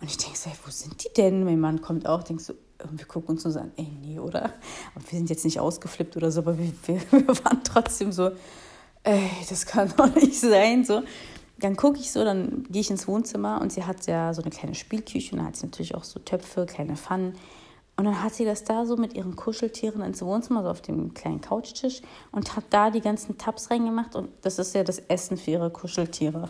Und 0.00 0.08
ich 0.08 0.16
denke 0.16 0.36
so, 0.36 0.50
wo 0.64 0.70
sind 0.70 1.04
die 1.04 1.12
denn? 1.16 1.44
Mein 1.44 1.60
Mann 1.60 1.80
kommt 1.80 2.06
auch, 2.06 2.22
denkst 2.22 2.44
so, 2.44 2.54
wir 2.90 3.06
gucken 3.06 3.30
uns 3.30 3.42
so 3.42 3.58
an, 3.58 3.72
ey, 3.76 3.88
nee, 4.02 4.18
oder? 4.18 4.52
Und 4.94 5.10
wir 5.10 5.18
sind 5.18 5.30
jetzt 5.30 5.44
nicht 5.44 5.58
ausgeflippt 5.58 6.16
oder 6.16 6.30
so, 6.30 6.40
aber 6.40 6.58
wir, 6.58 6.72
wir, 6.86 7.00
wir 7.10 7.44
waren 7.44 7.62
trotzdem 7.64 8.12
so, 8.12 8.30
ey, 9.02 9.30
das 9.48 9.66
kann 9.66 9.92
doch 9.96 10.14
nicht 10.14 10.38
sein, 10.38 10.84
so 10.84 11.02
dann 11.60 11.76
gucke 11.76 11.98
ich 11.98 12.12
so, 12.12 12.24
dann 12.24 12.64
gehe 12.70 12.80
ich 12.80 12.90
ins 12.90 13.08
Wohnzimmer 13.08 13.60
und 13.60 13.72
sie 13.72 13.84
hat 13.84 14.06
ja 14.06 14.32
so 14.32 14.42
eine 14.42 14.50
kleine 14.50 14.74
Spielküche 14.74 15.34
und 15.34 15.40
da 15.40 15.46
hat 15.46 15.56
sie 15.56 15.66
natürlich 15.66 15.94
auch 15.94 16.04
so 16.04 16.20
Töpfe, 16.20 16.66
kleine 16.66 16.96
Pfannen. 16.96 17.34
Und 17.96 18.04
dann 18.04 18.22
hat 18.22 18.32
sie 18.32 18.44
das 18.44 18.62
da 18.62 18.86
so 18.86 18.96
mit 18.96 19.14
ihren 19.14 19.34
Kuscheltieren 19.34 20.02
ins 20.02 20.22
Wohnzimmer, 20.22 20.62
so 20.62 20.68
auf 20.68 20.82
dem 20.82 21.14
kleinen 21.14 21.40
Couchtisch 21.40 22.00
und 22.30 22.54
hat 22.54 22.64
da 22.70 22.90
die 22.90 23.00
ganzen 23.00 23.38
Tabs 23.38 23.72
reingemacht 23.72 24.14
und 24.14 24.30
das 24.42 24.60
ist 24.60 24.74
ja 24.76 24.84
das 24.84 25.00
Essen 25.00 25.36
für 25.36 25.50
ihre 25.50 25.70
Kuscheltiere. 25.70 26.48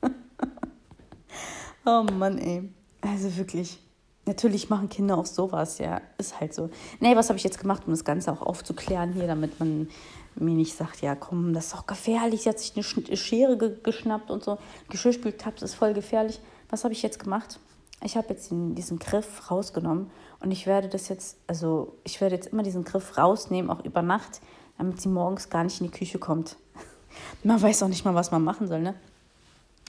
oh 1.84 2.02
Mann, 2.18 2.38
ey. 2.38 2.70
Also 3.02 3.36
wirklich. 3.36 3.78
Natürlich 4.26 4.68
machen 4.68 4.88
Kinder 4.88 5.16
auch 5.16 5.26
sowas, 5.26 5.78
ja. 5.78 6.00
Ist 6.18 6.40
halt 6.40 6.52
so. 6.52 6.70
Nee, 7.00 7.14
was 7.14 7.28
habe 7.28 7.38
ich 7.38 7.44
jetzt 7.44 7.60
gemacht, 7.60 7.82
um 7.86 7.92
das 7.92 8.04
Ganze 8.04 8.32
auch 8.32 8.42
aufzuklären 8.42 9.12
hier, 9.12 9.26
damit 9.26 9.58
man 9.60 9.88
mir 10.34 10.54
nicht 10.54 10.76
sagt, 10.76 11.00
ja 11.00 11.14
komm, 11.14 11.54
das 11.54 11.66
ist 11.66 11.74
doch 11.74 11.86
gefährlich, 11.86 12.42
sie 12.42 12.48
hat 12.50 12.58
sich 12.58 12.74
eine 12.74 13.16
Schere 13.16 13.56
ge 13.56 13.76
geschnappt 13.82 14.30
und 14.30 14.44
so. 14.44 14.58
Geschirrspültabs 14.90 15.62
ist 15.62 15.74
voll 15.74 15.94
gefährlich. 15.94 16.40
Was 16.68 16.84
habe 16.84 16.92
ich 16.92 17.02
jetzt 17.02 17.18
gemacht? 17.18 17.58
Ich 18.02 18.16
habe 18.16 18.28
jetzt 18.28 18.50
den, 18.50 18.74
diesen 18.74 18.98
Griff 18.98 19.50
rausgenommen 19.50 20.10
und 20.40 20.50
ich 20.50 20.66
werde 20.66 20.88
das 20.88 21.08
jetzt, 21.08 21.38
also 21.46 21.96
ich 22.04 22.20
werde 22.20 22.34
jetzt 22.34 22.48
immer 22.48 22.62
diesen 22.62 22.84
Griff 22.84 23.16
rausnehmen, 23.16 23.70
auch 23.70 23.84
über 23.84 24.02
Nacht, 24.02 24.40
damit 24.76 25.00
sie 25.00 25.08
morgens 25.08 25.48
gar 25.48 25.64
nicht 25.64 25.80
in 25.80 25.86
die 25.86 25.96
Küche 25.96 26.18
kommt. 26.18 26.56
man 27.42 27.60
weiß 27.60 27.82
auch 27.82 27.88
nicht 27.88 28.04
mal, 28.04 28.14
was 28.14 28.30
man 28.30 28.44
machen 28.44 28.68
soll, 28.68 28.80
ne? 28.80 28.94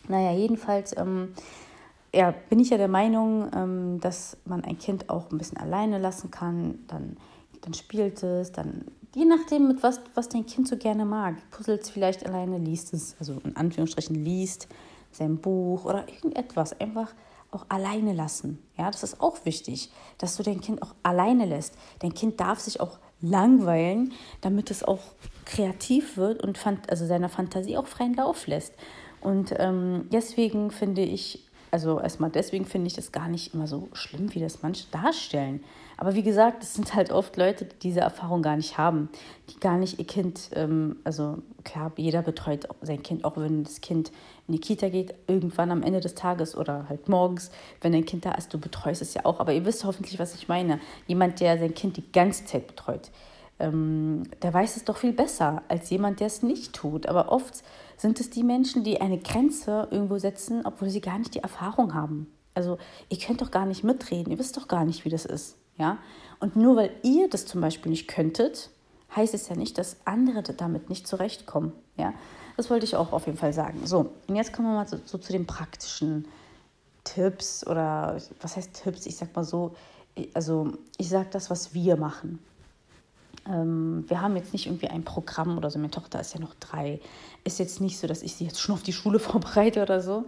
Naja, 0.07 0.31
jedenfalls 0.31 0.95
ähm, 0.95 1.33
ja, 2.17 2.33
bin 2.49 2.59
ich 2.59 2.71
ja 2.71 2.77
der 2.77 2.87
Meinung, 2.87 3.47
ähm, 3.53 3.99
dass 4.01 4.37
man 4.43 4.63
ein 4.63 4.79
Kind 4.79 5.09
auch 5.09 5.29
ein 5.31 5.37
bisschen 5.37 5.59
alleine 5.59 5.99
lassen 5.99 6.31
kann. 6.31 6.79
Dann, 6.87 7.17
dann 7.61 7.75
spielt 7.75 8.23
es, 8.23 8.51
dann 8.51 8.85
je 9.13 9.25
nachdem, 9.25 9.67
mit 9.67 9.83
was, 9.83 10.01
was 10.15 10.27
dein 10.27 10.47
Kind 10.47 10.67
so 10.67 10.77
gerne 10.77 11.05
mag. 11.05 11.35
Puzzelt 11.51 11.83
es 11.83 11.91
vielleicht 11.91 12.25
alleine, 12.25 12.57
liest 12.57 12.93
es, 12.93 13.15
also 13.19 13.39
in 13.43 13.55
Anführungsstrichen 13.55 14.15
liest, 14.15 14.67
sein 15.11 15.37
Buch 15.37 15.85
oder 15.85 16.07
irgendetwas. 16.09 16.79
Einfach 16.79 17.13
auch 17.51 17.67
alleine 17.69 18.13
lassen. 18.13 18.63
Ja, 18.77 18.89
das 18.89 19.03
ist 19.03 19.21
auch 19.21 19.45
wichtig, 19.45 19.91
dass 20.17 20.37
du 20.37 20.43
dein 20.43 20.59
Kind 20.59 20.81
auch 20.81 20.95
alleine 21.03 21.45
lässt. 21.45 21.75
Dein 21.99 22.15
Kind 22.15 22.39
darf 22.39 22.59
sich 22.59 22.79
auch 22.81 22.97
langweilen, 23.21 24.13
damit 24.41 24.71
es 24.71 24.83
auch 24.83 25.01
kreativ 25.45 26.17
wird 26.17 26.43
und 26.43 26.59
also 26.87 27.05
seiner 27.05 27.29
Fantasie 27.29 27.77
auch 27.77 27.87
freien 27.87 28.15
Lauf 28.15 28.47
lässt. 28.47 28.73
Und 29.21 29.53
ähm, 29.57 30.07
deswegen 30.11 30.71
finde 30.71 31.01
ich, 31.01 31.46
Also 31.77 31.99
erstmal 31.99 32.31
deswegen 32.31 32.65
finde 32.65 32.87
ich 32.87 32.95
das 32.95 33.11
gar 33.11 33.27
nicht 33.27 33.53
immer 33.53 33.67
so 33.67 33.87
schlimm, 33.93 34.33
wie 34.33 34.39
das 34.39 34.63
manche 34.63 34.87
darstellen. 34.89 35.63
Aber 35.95 36.15
wie 36.15 36.23
gesagt, 36.23 36.63
es 36.63 36.73
sind 36.73 36.95
halt 36.95 37.11
oft 37.11 37.37
Leute, 37.37 37.65
die 37.65 37.77
diese 37.77 37.99
Erfahrung 37.99 38.41
gar 38.41 38.55
nicht 38.55 38.79
haben, 38.79 39.09
die 39.51 39.59
gar 39.59 39.77
nicht 39.77 39.99
ihr 39.99 40.07
Kind, 40.07 40.49
ähm, 40.55 40.95
also 41.03 41.37
klar, 41.63 41.91
jeder 41.95 42.23
betreut 42.23 42.67
sein 42.81 43.03
Kind, 43.03 43.25
auch 43.25 43.37
wenn 43.37 43.63
das 43.63 43.79
Kind 43.81 44.11
in 44.47 44.53
die 44.53 44.59
Kita 44.59 44.89
geht, 44.89 45.13
irgendwann 45.27 45.69
am 45.69 45.83
Ende 45.83 45.99
des 45.99 46.15
Tages 46.15 46.57
oder 46.57 46.89
halt 46.89 47.09
morgens, 47.09 47.51
wenn 47.81 47.91
dein 47.91 48.05
Kind 48.05 48.25
da 48.25 48.31
ist, 48.31 48.51
du 48.51 48.57
betreust 48.57 49.03
es 49.03 49.13
ja 49.13 49.23
auch. 49.23 49.39
Aber 49.39 49.53
ihr 49.53 49.63
wisst 49.63 49.85
hoffentlich, 49.85 50.17
was 50.17 50.33
ich 50.33 50.47
meine. 50.47 50.79
Jemand, 51.05 51.39
der 51.41 51.59
sein 51.59 51.75
Kind 51.75 51.97
die 51.97 52.11
ganze 52.11 52.45
Zeit 52.45 52.65
betreut, 52.65 53.11
ähm, 53.59 54.23
der 54.41 54.53
weiß 54.53 54.77
es 54.77 54.85
doch 54.85 54.97
viel 54.97 55.13
besser 55.13 55.63
als 55.67 55.89
jemand, 55.89 56.19
der 56.19 56.27
es 56.27 56.43
nicht 56.43 56.73
tut. 56.73 57.07
Aber 57.07 57.31
oft 57.31 57.63
sind 57.97 58.19
es 58.19 58.29
die 58.29 58.43
Menschen, 58.43 58.83
die 58.83 59.01
eine 59.01 59.17
Grenze 59.17 59.87
irgendwo 59.91 60.17
setzen, 60.17 60.61
obwohl 60.65 60.89
sie 60.89 61.01
gar 61.01 61.17
nicht 61.17 61.35
die 61.35 61.39
Erfahrung 61.39 61.93
haben. 61.93 62.31
Also 62.53 62.77
ihr 63.09 63.17
könnt 63.19 63.41
doch 63.41 63.51
gar 63.51 63.65
nicht 63.65 63.83
mitreden, 63.83 64.31
ihr 64.31 64.39
wisst 64.39 64.57
doch 64.57 64.67
gar 64.67 64.85
nicht, 64.85 65.05
wie 65.05 65.09
das 65.09 65.25
ist. 65.25 65.57
Ja? 65.77 65.97
Und 66.39 66.55
nur 66.55 66.75
weil 66.75 66.91
ihr 67.03 67.29
das 67.29 67.45
zum 67.45 67.61
Beispiel 67.61 67.91
nicht 67.91 68.07
könntet, 68.07 68.69
heißt 69.15 69.33
es 69.33 69.49
ja 69.49 69.55
nicht, 69.55 69.77
dass 69.77 69.97
andere 70.05 70.41
damit 70.41 70.89
nicht 70.89 71.07
zurechtkommen. 71.07 71.71
Ja? 71.97 72.13
Das 72.57 72.69
wollte 72.69 72.85
ich 72.85 72.95
auch 72.95 73.13
auf 73.13 73.27
jeden 73.27 73.37
Fall 73.37 73.53
sagen. 73.53 73.85
So, 73.85 74.11
und 74.27 74.35
jetzt 74.35 74.53
kommen 74.53 74.67
wir 74.69 74.75
mal 74.75 74.87
so, 74.87 74.97
so 75.05 75.17
zu 75.17 75.31
den 75.31 75.45
praktischen 75.45 76.27
Tipps 77.03 77.65
oder 77.65 78.17
was 78.41 78.57
heißt 78.57 78.83
Tipps? 78.83 79.05
Ich 79.05 79.15
sag 79.15 79.35
mal 79.35 79.43
so, 79.43 79.75
also 80.33 80.73
ich 80.97 81.09
sage 81.09 81.29
das, 81.31 81.49
was 81.49 81.73
wir 81.73 81.95
machen. 81.95 82.39
Ähm, 83.49 84.05
wir 84.07 84.21
haben 84.21 84.35
jetzt 84.35 84.53
nicht 84.53 84.67
irgendwie 84.67 84.87
ein 84.87 85.03
Programm 85.03 85.57
oder 85.57 85.69
so. 85.69 85.79
Meine 85.79 85.91
Tochter 85.91 86.19
ist 86.19 86.33
ja 86.33 86.39
noch 86.39 86.55
drei. 86.55 86.99
Ist 87.43 87.59
jetzt 87.59 87.81
nicht 87.81 87.99
so, 87.99 88.07
dass 88.07 88.21
ich 88.21 88.33
sie 88.33 88.45
jetzt 88.45 88.59
schon 88.59 88.73
auf 88.73 88.83
die 88.83 88.93
Schule 88.93 89.19
vorbereite 89.19 89.81
oder 89.81 90.01
so, 90.01 90.25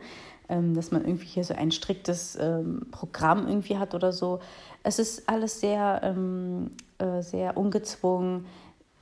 ähm, 0.47 0.75
dass 0.75 0.91
man 0.91 1.05
irgendwie 1.05 1.27
hier 1.27 1.43
so 1.43 1.53
ein 1.53 1.71
striktes 1.71 2.37
ähm, 2.39 2.87
Programm 2.91 3.47
irgendwie 3.47 3.77
hat 3.77 3.95
oder 3.95 4.11
so. 4.11 4.39
Es 4.83 4.99
ist 4.99 5.27
alles 5.29 5.59
sehr, 5.59 6.01
ähm, 6.03 6.71
äh, 6.97 7.21
sehr 7.21 7.57
ungezwungen, 7.57 8.45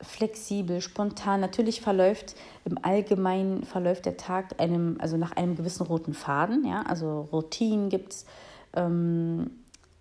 flexibel, 0.01 0.81
spontan. 0.81 1.39
Natürlich 1.39 1.81
verläuft 1.81 2.35
im 2.65 2.77
Allgemeinen 2.81 3.63
verläuft 3.63 4.05
der 4.05 4.17
Tag 4.17 4.59
einem, 4.59 4.97
also 4.99 5.17
nach 5.17 5.31
einem 5.31 5.55
gewissen 5.55 5.85
roten 5.85 6.13
Faden, 6.13 6.65
ja, 6.67 6.83
also 6.83 7.21
Routinen 7.31 7.89
gibt 7.89 8.13
es 8.13 8.25
ähm, 8.73 9.49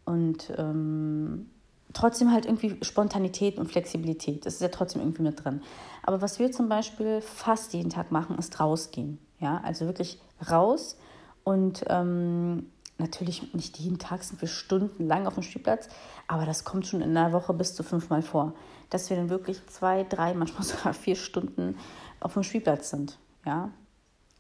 und 0.05 0.53
ähm, 0.59 1.51
trotzdem 1.93 2.33
halt 2.33 2.47
irgendwie 2.47 2.77
Spontanität 2.83 3.59
und 3.59 3.71
Flexibilität. 3.71 4.45
Das 4.45 4.55
ist 4.55 4.61
ja 4.61 4.69
trotzdem 4.69 5.03
irgendwie 5.03 5.23
mit 5.23 5.45
drin. 5.45 5.63
Aber 6.03 6.21
was 6.21 6.39
wir 6.39 6.53
zum 6.53 6.69
Beispiel 6.69 7.21
fast 7.21 7.73
jeden 7.73 7.91
Tag 7.91 8.13
machen, 8.13 8.39
ist 8.39 8.59
rausgehen. 8.61 9.19
Ja, 9.39 9.61
also 9.65 9.87
wirklich 9.87 10.21
raus 10.51 10.97
und 11.45 11.85
ähm, 11.89 12.67
natürlich 12.99 13.55
nicht 13.55 13.79
jeden 13.79 13.99
Tag 13.99 14.23
sind 14.23 14.41
wir 14.41 14.49
stundenlang 14.49 15.27
auf 15.27 15.35
dem 15.35 15.43
Spielplatz, 15.43 15.89
aber 16.27 16.47
das 16.47 16.65
kommt 16.65 16.87
schon 16.87 17.03
in 17.03 17.15
der 17.15 17.33
Woche 17.33 17.53
bis 17.53 17.75
zu 17.75 17.83
fünfmal 17.83 18.23
vor, 18.23 18.55
dass 18.91 19.11
wir 19.11 19.17
dann 19.17 19.29
wirklich 19.29 19.65
zwei, 19.67 20.05
drei, 20.05 20.35
manchmal 20.35 20.63
sogar 20.65 20.95
vier 20.95 21.17
Stunden 21.17 21.77
auf 22.21 22.33
dem 22.33 22.43
Spielplatz 22.43 22.91
sind. 22.91 23.19
Ja, 23.45 23.71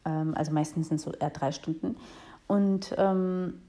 ähm, 0.04 0.34
also 0.34 0.52
meistens 0.52 0.88
sind 0.88 0.96
es 0.96 1.02
so 1.02 1.12
eher 1.12 1.30
drei 1.30 1.52
Stunden. 1.52 1.96
Und 2.46 2.94
ähm, 2.96 3.60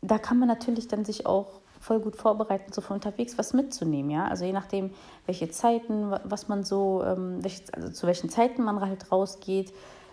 da 0.00 0.18
kann 0.18 0.38
man 0.38 0.48
natürlich 0.48 0.88
dann 0.88 1.04
sich 1.04 1.26
auch 1.26 1.60
voll 1.82 1.98
gut 1.98 2.16
vorbereiten, 2.16 2.72
so 2.72 2.80
von 2.80 2.94
unterwegs 2.94 3.36
was 3.38 3.52
mitzunehmen, 3.52 4.10
ja. 4.10 4.26
Also 4.26 4.44
je 4.44 4.52
nachdem, 4.52 4.90
welche 5.26 5.50
Zeiten, 5.50 6.12
was 6.22 6.48
man 6.48 6.62
so, 6.62 7.02
ähm, 7.04 7.42
welche, 7.42 7.62
also 7.72 7.90
zu 7.90 8.06
welchen 8.06 8.30
Zeiten 8.30 8.62
man 8.62 8.80
halt 8.80 9.10
rausgeht, 9.10 9.72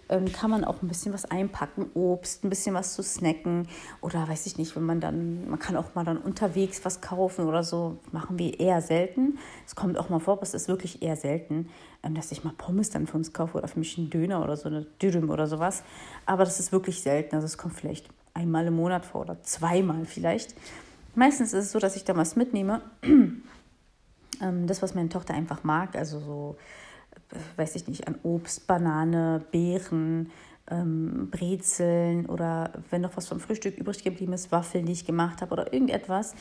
ähm, 0.09 0.25
kann 0.33 0.49
man 0.49 0.63
auch 0.63 0.81
ein 0.81 0.87
bisschen 0.87 1.13
was 1.13 1.25
einpacken, 1.25 1.91
Obst, 1.93 2.43
ein 2.43 2.49
bisschen 2.49 2.73
was 2.73 2.95
zu 2.95 3.03
snacken 3.03 3.67
oder 4.01 4.27
weiß 4.27 4.47
ich 4.47 4.57
nicht, 4.57 4.75
wenn 4.75 4.83
man 4.83 4.99
dann, 4.99 5.47
man 5.47 5.59
kann 5.59 5.75
auch 5.77 5.93
mal 5.93 6.03
dann 6.03 6.17
unterwegs 6.17 6.83
was 6.83 7.01
kaufen 7.01 7.45
oder 7.45 7.63
so, 7.63 7.99
machen 8.11 8.39
wir 8.39 8.59
eher 8.59 8.81
selten. 8.81 9.37
Es 9.67 9.75
kommt 9.75 9.95
auch 9.99 10.09
mal 10.09 10.19
vor, 10.19 10.33
aber 10.33 10.43
es 10.43 10.55
ist 10.55 10.67
wirklich 10.69 11.03
eher 11.03 11.15
selten, 11.15 11.69
ähm, 12.01 12.15
dass 12.15 12.31
ich 12.31 12.43
mal 12.43 12.53
Pommes 12.57 12.89
dann 12.89 13.05
für 13.05 13.17
uns 13.17 13.31
kaufe 13.31 13.59
oder 13.59 13.67
für 13.67 13.77
mich 13.77 13.95
einen 13.99 14.09
Döner 14.09 14.43
oder 14.43 14.57
so 14.57 14.69
eine 14.69 14.87
Dürüm 14.99 15.29
oder 15.29 15.45
sowas. 15.45 15.83
Aber 16.25 16.43
das 16.45 16.59
ist 16.59 16.71
wirklich 16.71 17.03
selten, 17.03 17.35
also 17.35 17.45
es 17.45 17.59
kommt 17.59 17.75
vielleicht 17.75 18.09
einmal 18.33 18.65
im 18.65 18.75
Monat 18.75 19.05
vor 19.05 19.21
oder 19.21 19.39
zweimal 19.43 20.05
vielleicht. 20.05 20.55
Meistens 21.19 21.51
ist 21.51 21.65
es 21.65 21.71
so, 21.73 21.79
dass 21.79 21.97
ich 21.97 22.05
da 22.05 22.15
was 22.15 22.37
mitnehme. 22.37 22.81
ähm, 23.03 23.41
das, 24.67 24.81
was 24.81 24.95
meine 24.95 25.09
Tochter 25.09 25.33
einfach 25.33 25.65
mag, 25.65 25.97
also 25.97 26.17
so, 26.21 26.55
äh, 27.31 27.59
weiß 27.59 27.75
ich 27.75 27.89
nicht, 27.89 28.07
an 28.07 28.15
Obst, 28.23 28.67
Banane, 28.67 29.43
Beeren, 29.51 30.31
ähm, 30.71 31.27
Brezeln 31.29 32.25
oder 32.25 32.71
wenn 32.89 33.01
noch 33.01 33.17
was 33.17 33.27
vom 33.27 33.41
Frühstück 33.41 33.77
übrig 33.77 34.01
geblieben 34.01 34.31
ist, 34.31 34.53
Waffeln, 34.53 34.85
die 34.85 34.93
ich 34.93 35.05
gemacht 35.05 35.41
habe 35.41 35.51
oder 35.51 35.73
irgendetwas, 35.73 36.35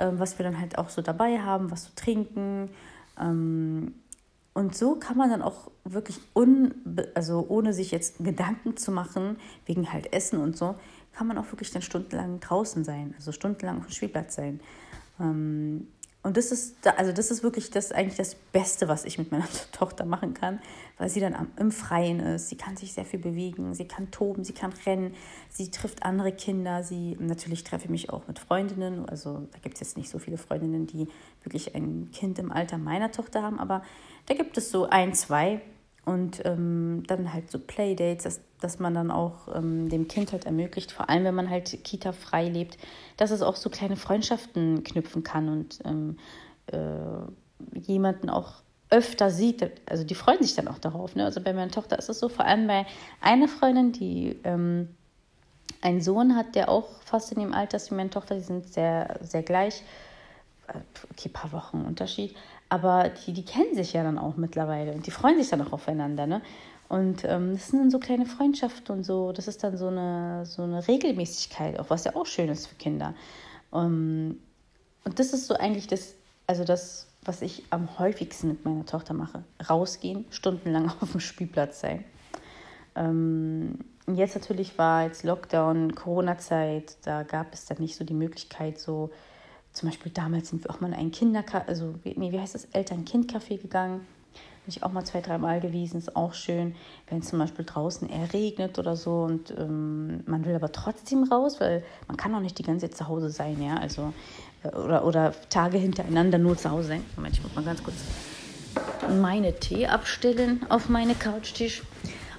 ähm, 0.00 0.18
was 0.18 0.36
wir 0.36 0.42
dann 0.42 0.58
halt 0.58 0.78
auch 0.78 0.88
so 0.88 1.00
dabei 1.00 1.38
haben, 1.38 1.70
was 1.70 1.84
zu 1.84 1.94
trinken. 1.94 2.70
Ähm, 3.20 3.94
und 4.52 4.74
so 4.74 4.96
kann 4.96 5.16
man 5.16 5.30
dann 5.30 5.42
auch 5.42 5.70
wirklich, 5.84 6.18
un, 6.34 6.74
also 7.14 7.46
ohne 7.48 7.72
sich 7.72 7.92
jetzt 7.92 8.16
Gedanken 8.18 8.76
zu 8.76 8.90
machen, 8.90 9.36
wegen 9.66 9.92
halt 9.92 10.12
Essen 10.12 10.40
und 10.40 10.56
so, 10.56 10.74
kann 11.14 11.26
man 11.26 11.38
auch 11.38 11.50
wirklich 11.52 11.70
dann 11.70 11.82
stundenlang 11.82 12.40
draußen 12.40 12.84
sein, 12.84 13.14
also 13.16 13.32
stundenlang 13.32 13.78
auf 13.78 13.86
dem 13.86 13.92
Spielplatz 13.92 14.34
sein. 14.34 14.60
Ähm, 15.20 15.88
und 16.24 16.38
das 16.38 16.52
ist, 16.52 16.86
also 16.86 17.12
das 17.12 17.30
ist 17.30 17.42
wirklich 17.42 17.70
das 17.70 17.92
eigentlich 17.92 18.16
das 18.16 18.34
Beste, 18.34 18.88
was 18.88 19.04
ich 19.04 19.18
mit 19.18 19.30
meiner 19.30 19.46
Tochter 19.72 20.06
machen 20.06 20.32
kann, 20.32 20.58
weil 20.96 21.10
sie 21.10 21.20
dann 21.20 21.36
im 21.58 21.70
Freien 21.70 22.18
ist. 22.18 22.48
Sie 22.48 22.56
kann 22.56 22.78
sich 22.78 22.94
sehr 22.94 23.04
viel 23.04 23.20
bewegen, 23.20 23.74
sie 23.74 23.86
kann 23.86 24.10
toben, 24.10 24.42
sie 24.42 24.54
kann 24.54 24.72
rennen, 24.86 25.14
sie 25.50 25.70
trifft 25.70 26.02
andere 26.02 26.32
Kinder. 26.32 26.82
Sie 26.82 27.14
natürlich 27.20 27.62
treffe 27.62 27.84
ich 27.84 27.90
mich 27.90 28.10
auch 28.10 28.26
mit 28.26 28.38
Freundinnen. 28.38 29.06
Also 29.06 29.46
da 29.52 29.58
gibt 29.58 29.74
es 29.74 29.80
jetzt 29.80 29.98
nicht 29.98 30.08
so 30.08 30.18
viele 30.18 30.38
Freundinnen, 30.38 30.86
die 30.86 31.08
wirklich 31.42 31.74
ein 31.74 32.10
Kind 32.10 32.38
im 32.38 32.50
Alter 32.50 32.78
meiner 32.78 33.12
Tochter 33.12 33.42
haben, 33.42 33.60
aber 33.60 33.82
da 34.24 34.32
gibt 34.32 34.56
es 34.56 34.70
so 34.70 34.88
ein, 34.88 35.12
zwei, 35.12 35.60
und 36.04 36.44
ähm, 36.44 37.02
dann 37.06 37.32
halt 37.32 37.50
so 37.50 37.58
Playdates, 37.58 38.24
dass, 38.24 38.40
dass 38.64 38.78
man 38.78 38.94
dann 38.94 39.10
auch 39.10 39.54
ähm, 39.54 39.90
dem 39.90 40.08
Kind 40.08 40.32
halt 40.32 40.46
ermöglicht, 40.46 40.90
vor 40.90 41.10
allem 41.10 41.24
wenn 41.24 41.34
man 41.34 41.50
halt 41.50 41.84
Kita-frei 41.84 42.48
lebt, 42.48 42.78
dass 43.16 43.30
es 43.30 43.42
auch 43.42 43.56
so 43.56 43.68
kleine 43.68 43.96
Freundschaften 43.96 44.82
knüpfen 44.82 45.22
kann 45.22 45.48
und 45.48 45.80
ähm, 45.84 46.16
äh, 46.66 47.78
jemanden 47.78 48.30
auch 48.30 48.62
öfter 48.90 49.30
sieht. 49.30 49.70
Also 49.86 50.04
die 50.04 50.14
freuen 50.14 50.42
sich 50.42 50.54
dann 50.54 50.68
auch 50.68 50.78
darauf. 50.78 51.14
Ne? 51.14 51.24
Also 51.24 51.40
bei 51.40 51.52
meiner 51.52 51.70
Tochter 51.70 51.98
ist 51.98 52.08
es 52.08 52.18
so, 52.18 52.28
vor 52.28 52.46
allem 52.46 52.66
bei 52.66 52.86
einer 53.20 53.48
Freundin, 53.48 53.92
die 53.92 54.38
ähm, 54.44 54.88
einen 55.82 56.00
Sohn 56.00 56.34
hat, 56.34 56.54
der 56.54 56.68
auch 56.68 56.88
fast 57.04 57.32
in 57.32 57.40
dem 57.40 57.52
Alter 57.52 57.76
ist 57.76 57.90
wie 57.90 57.96
meine 57.96 58.10
Tochter, 58.10 58.34
die 58.34 58.40
sind 58.40 58.66
sehr, 58.72 59.18
sehr 59.20 59.42
gleich. 59.42 59.82
Okay, 61.12 61.28
paar 61.28 61.52
Wochen 61.52 61.82
Unterschied. 61.82 62.34
Aber 62.70 63.10
die, 63.10 63.34
die 63.34 63.44
kennen 63.44 63.74
sich 63.74 63.92
ja 63.92 64.02
dann 64.02 64.18
auch 64.18 64.36
mittlerweile 64.36 64.92
und 64.92 65.06
die 65.06 65.10
freuen 65.10 65.36
sich 65.36 65.50
dann 65.50 65.60
auch 65.60 65.72
aufeinander. 65.72 66.26
Ne? 66.26 66.40
Und 66.94 67.24
ähm, 67.24 67.54
das 67.54 67.68
sind 67.70 67.80
dann 67.80 67.90
so 67.90 67.98
kleine 67.98 68.24
Freundschaften 68.24 68.94
und 68.94 69.02
so. 69.02 69.32
Das 69.32 69.48
ist 69.48 69.64
dann 69.64 69.76
so 69.76 69.88
eine, 69.88 70.46
so 70.46 70.62
eine 70.62 70.86
Regelmäßigkeit, 70.86 71.80
auch 71.80 71.90
was 71.90 72.04
ja 72.04 72.14
auch 72.14 72.24
schön 72.24 72.48
ist 72.48 72.68
für 72.68 72.76
Kinder. 72.76 73.14
Um, 73.72 73.82
ähm, 73.82 74.38
und 75.02 75.18
das 75.18 75.32
ist 75.32 75.48
so 75.48 75.54
eigentlich 75.54 75.88
das, 75.88 76.14
also 76.46 76.62
das, 76.62 77.08
was 77.24 77.42
ich 77.42 77.64
am 77.70 77.98
häufigsten 77.98 78.46
mit 78.46 78.64
meiner 78.64 78.86
Tochter 78.86 79.12
mache. 79.12 79.42
Rausgehen, 79.68 80.24
stundenlang 80.30 80.88
auf 81.00 81.10
dem 81.10 81.18
Spielplatz 81.18 81.80
sein. 81.80 82.04
Ähm, 82.94 83.80
jetzt 84.06 84.36
natürlich 84.36 84.78
war 84.78 85.02
jetzt 85.02 85.24
Lockdown, 85.24 85.96
Corona-Zeit, 85.96 86.98
da 87.02 87.24
gab 87.24 87.52
es 87.52 87.66
dann 87.66 87.78
nicht 87.78 87.96
so 87.96 88.04
die 88.04 88.14
Möglichkeit, 88.14 88.78
so 88.78 89.10
zum 89.72 89.88
Beispiel 89.88 90.12
damals 90.12 90.50
sind 90.50 90.62
wir 90.62 90.70
auch 90.70 90.80
mal 90.80 90.92
in 90.92 90.94
ein 90.94 91.10
Kindercafé, 91.10 91.66
also 91.66 91.96
nee, 92.04 92.30
wie 92.30 92.38
heißt 92.38 92.54
das, 92.54 92.66
Eltern-Kind-Café 92.66 93.60
gegangen. 93.60 94.06
Bin 94.64 94.72
ich 94.74 94.82
auch 94.82 94.92
mal 94.92 95.04
zwei, 95.04 95.20
dreimal 95.20 95.60
gewesen, 95.60 95.98
ist 95.98 96.16
auch 96.16 96.32
schön. 96.32 96.74
Wenn 97.08 97.18
es 97.18 97.28
zum 97.28 97.38
Beispiel 97.38 97.66
draußen 97.66 98.08
eher 98.08 98.32
regnet 98.32 98.78
oder 98.78 98.96
so 98.96 99.22
und 99.24 99.52
ähm, 99.58 100.22
man 100.26 100.46
will 100.46 100.54
aber 100.54 100.72
trotzdem 100.72 101.24
raus, 101.24 101.60
weil 101.60 101.84
man 102.08 102.16
kann 102.16 102.34
auch 102.34 102.40
nicht 102.40 102.58
die 102.58 102.62
ganze 102.62 102.88
Zeit 102.88 102.96
zu 102.96 103.08
Hause 103.08 103.28
sein, 103.28 103.62
ja, 103.62 103.76
also 103.76 104.14
äh, 104.62 104.68
oder, 104.68 105.04
oder 105.04 105.34
Tage 105.50 105.76
hintereinander 105.76 106.38
nur 106.38 106.56
zu 106.56 106.70
Hause 106.70 106.88
sein. 106.88 107.04
Moment, 107.16 107.36
ich 107.36 107.42
muss 107.42 107.54
mal 107.54 107.64
ganz 107.64 107.82
kurz 107.82 107.96
meine 109.20 109.58
Tee 109.58 109.86
abstellen 109.86 110.64
auf 110.70 110.88
meine 110.88 111.14
Couchtisch. 111.14 111.82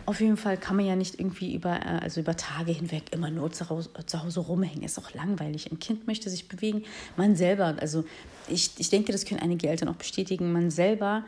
Auf 0.07 0.21
jeden 0.21 0.37
Fall 0.37 0.57
kann 0.57 0.75
man 0.75 0.85
ja 0.85 0.95
nicht 0.95 1.19
irgendwie 1.19 1.55
über, 1.55 1.77
äh, 1.77 1.99
also 2.01 2.21
über 2.21 2.37
Tage 2.37 2.71
hinweg 2.71 3.05
immer 3.11 3.31
nur 3.31 3.51
zu 3.51 3.69
Hause, 3.69 3.89
zu 4.05 4.23
Hause 4.23 4.41
rumhängen. 4.41 4.83
Ist 4.83 4.99
auch 4.99 5.13
langweilig. 5.13 5.71
Ein 5.71 5.79
Kind 5.79 6.05
möchte 6.05 6.29
sich 6.29 6.47
bewegen. 6.47 6.83
Man 7.17 7.35
selber, 7.35 7.75
also 7.79 8.03
ich, 8.47 8.71
ich 8.77 8.89
denke, 8.91 9.11
das 9.11 9.25
können 9.25 9.39
einige 9.41 9.67
Eltern 9.67 9.89
auch 9.89 9.95
bestätigen. 9.95 10.51
Man 10.51 10.69
selber, 10.69 11.25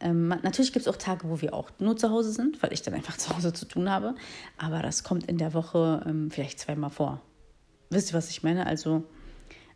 ähm, 0.00 0.28
natürlich 0.28 0.72
gibt 0.72 0.86
es 0.86 0.88
auch 0.92 0.96
Tage, 0.96 1.28
wo 1.28 1.40
wir 1.40 1.54
auch 1.54 1.70
nur 1.78 1.96
zu 1.96 2.10
Hause 2.10 2.32
sind, 2.32 2.62
weil 2.62 2.72
ich 2.72 2.82
dann 2.82 2.94
einfach 2.94 3.16
zu 3.16 3.36
Hause 3.36 3.52
zu 3.52 3.66
tun 3.66 3.90
habe. 3.90 4.14
Aber 4.56 4.82
das 4.82 5.04
kommt 5.04 5.26
in 5.26 5.38
der 5.38 5.54
Woche 5.54 6.02
ähm, 6.06 6.30
vielleicht 6.30 6.58
zweimal 6.58 6.90
vor. 6.90 7.20
Wisst 7.90 8.12
ihr, 8.12 8.14
was 8.14 8.30
ich 8.30 8.42
meine? 8.42 8.66
Also 8.66 9.04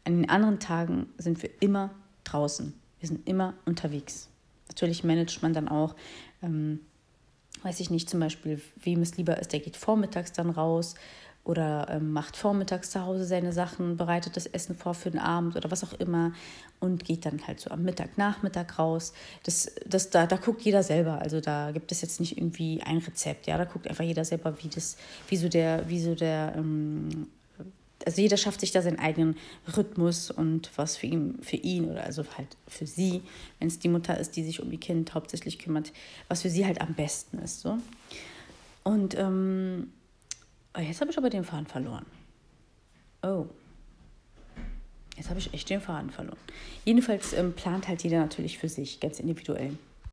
an 0.05 0.17
den 0.17 0.31
anderen 0.31 0.61
Tagen 0.61 1.09
sind 1.19 1.43
wir 1.43 1.51
immer 1.61 1.91
draußen. 2.25 2.75
Wir 3.01 3.09
sind 3.09 3.29
immer 3.29 3.55
unterwegs. 3.67 4.29
Natürlich 4.69 5.05
managt 5.05 5.43
man 5.43 5.53
dann 5.53 5.69
auch. 5.69 5.95
Ähm, 6.43 6.81
weiß 7.63 7.81
ich 7.81 7.91
nicht, 7.91 8.09
zum 8.09 8.21
Beispiel, 8.21 8.61
wem 8.77 9.03
es 9.03 9.17
lieber 9.17 9.39
ist, 9.39 9.53
der 9.53 9.61
geht 9.61 9.77
vormittags 9.77 10.33
dann 10.33 10.51
raus 10.51 10.95
oder 11.45 11.89
ähm, 11.91 12.13
macht 12.13 12.37
vormittags 12.37 12.91
zu 12.91 13.03
Hause 13.03 13.25
seine 13.25 13.53
Sachen, 13.53 13.97
bereitet 13.99 14.37
das 14.37 14.47
Essen 14.47 14.75
vor 14.75 14.95
für 14.95 15.11
den 15.11 15.21
Abend 15.21 15.57
oder 15.57 15.71
was 15.71 15.85
auch 15.85 15.93
immer 15.95 16.33
und 16.81 17.05
geht 17.05 17.27
dann 17.27 17.47
halt 17.47 17.61
so 17.61 17.71
am 17.71 17.83
Mittag, 17.83 18.17
Nachmittag 18.17 18.79
raus. 18.79 19.13
Das, 19.45 19.71
das, 19.87 20.09
da, 20.11 20.27
da 20.27 20.37
guckt 20.37 20.63
jeder 20.63 20.83
selber. 20.83 21.21
Also 21.21 21.41
da 21.41 21.71
gibt 21.73 21.93
es 21.93 22.01
jetzt 22.01 22.19
nicht 22.19 22.39
irgendwie 22.39 22.83
ein 22.83 22.99
Rezept. 22.99 23.47
Ja, 23.47 23.59
da 23.59 23.65
guckt 23.65 23.87
einfach 23.89 24.05
jeder 24.05 24.25
selber, 24.25 24.57
wie 24.63 24.69
das, 24.69 24.97
wie 25.29 25.37
so 25.37 25.49
der, 25.49 25.89
wie 25.89 26.01
so 26.01 26.15
der, 26.15 26.55
ähm, 26.57 27.29
also 28.07 28.21
jeder 28.21 28.39
schafft 28.39 28.61
sich 28.61 28.73
da 28.73 28.81
seinen 28.81 28.99
eigenen 28.99 29.37
Rhythmus 29.77 30.31
und 30.31 30.71
was 30.77 30.97
für 30.97 31.07
ihn, 31.07 31.39
für 31.43 31.57
ihn 31.57 31.91
oder 31.91 32.05
also 32.05 32.25
halt 32.37 32.49
für 32.69 32.87
sie, 32.87 33.23
wenn 33.59 33.69
es 33.69 33.79
die 33.79 33.89
Mutter 33.89 34.19
ist, 34.19 34.37
die 34.37 34.45
sich 34.45 34.63
um 34.63 34.73
ihr 34.73 34.81
Kind 34.81 35.15
hauptsächlich 35.15 35.59
kümmert, 35.59 35.93
was 36.29 36.43
für 36.43 36.51
sie 36.51 36.65
halt 36.67 36.81
am 36.81 36.95
besten 36.95 37.39
ist. 37.39 37.61
So. 37.61 37.79
Und 38.83 39.17
ähm, 39.19 39.93
Oh, 40.77 40.81
jetzt 40.81 41.01
habe 41.01 41.11
ich 41.11 41.19
aber 41.19 41.31
den 41.31 41.45
Faden 41.45 41.67
verloren. 41.67 42.05
Oh. 43.23 43.47
Jetzt 45.17 45.31
habe 45.31 45.39
ich 45.39 45.55
echt 45.55 45.71
den 45.71 45.81
Faden 45.81 46.11
verloren. 46.11 46.39
Jedenfalls 46.85 47.33
ähm, 47.33 47.53
plant 47.53 47.87
halt 47.87 48.03
jeder 48.03 48.19
natürlich 48.19 48.59
für 48.59 48.69
sich, 48.69 48.99
ganz 48.99 49.21
individuell. 49.21 49.79